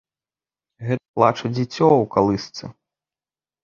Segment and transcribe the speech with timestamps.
[0.87, 2.77] Гэта плача дзіцё ў калысцы.